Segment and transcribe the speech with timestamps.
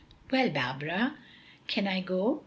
[0.31, 1.13] "Well, Barbara,
[1.67, 2.39] can I go?"